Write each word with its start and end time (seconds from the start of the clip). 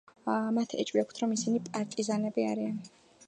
მათ 0.55 0.71
ეჭვი 0.83 1.01
აქვთ, 1.01 1.19
რომ 1.23 1.35
ისინი 1.37 1.61
პარტიზანები 1.67 2.47
არიან. 2.55 2.81